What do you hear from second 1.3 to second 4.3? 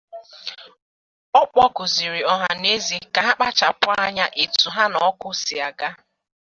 Ọ kpọkuzịrị ọhaneze ka ha kpachapụ anya